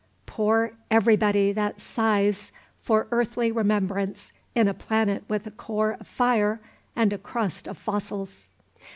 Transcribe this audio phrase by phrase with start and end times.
[0.25, 6.59] Poor everybody that sighs for earthly remembrance in a planet with a core of fire
[6.95, 8.49] and a crust of fossils!